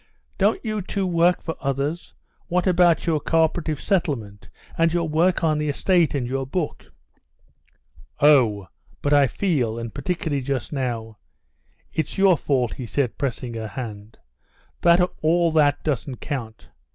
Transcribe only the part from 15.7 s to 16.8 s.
doesn't count.